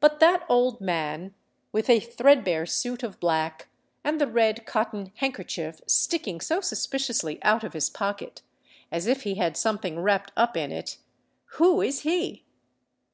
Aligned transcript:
But 0.00 0.20
that 0.20 0.44
old 0.50 0.82
man, 0.82 1.34
with 1.72 1.88
a 1.88 1.98
threadbare 1.98 2.66
suit 2.66 3.02
of 3.02 3.18
black, 3.18 3.68
and 4.04 4.20
the 4.20 4.26
red 4.26 4.66
cotton 4.66 5.12
handkerchief 5.16 5.80
sticking 5.86 6.42
so 6.42 6.60
suspiciously 6.60 7.42
out 7.42 7.64
of 7.64 7.72
his 7.72 7.88
pocket, 7.88 8.42
as 8.92 9.06
if 9.06 9.22
he 9.22 9.36
had 9.36 9.56
something 9.56 9.98
wrapped 9.98 10.30
up 10.36 10.58
in 10.58 10.72
it,—who 10.72 11.80
is 11.80 12.00
he? 12.00 12.44